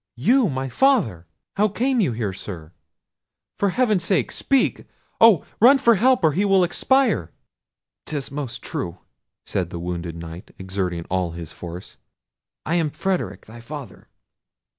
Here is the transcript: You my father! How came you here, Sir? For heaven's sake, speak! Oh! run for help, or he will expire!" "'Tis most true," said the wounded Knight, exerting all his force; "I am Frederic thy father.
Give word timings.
You 0.17 0.49
my 0.49 0.67
father! 0.67 1.27
How 1.57 1.67
came 1.67 1.99
you 1.99 2.11
here, 2.11 2.33
Sir? 2.33 2.71
For 3.59 3.69
heaven's 3.69 4.03
sake, 4.03 4.31
speak! 4.31 4.87
Oh! 5.19 5.45
run 5.59 5.77
for 5.77 5.93
help, 5.93 6.23
or 6.23 6.31
he 6.31 6.43
will 6.43 6.63
expire!" 6.63 7.31
"'Tis 8.07 8.31
most 8.31 8.63
true," 8.63 8.97
said 9.45 9.69
the 9.69 9.77
wounded 9.77 10.15
Knight, 10.15 10.55
exerting 10.57 11.05
all 11.11 11.33
his 11.33 11.51
force; 11.51 11.97
"I 12.65 12.77
am 12.77 12.89
Frederic 12.89 13.45
thy 13.45 13.59
father. 13.59 14.07